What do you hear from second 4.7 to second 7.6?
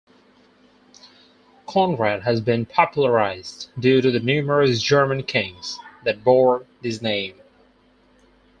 German kings that bore this name.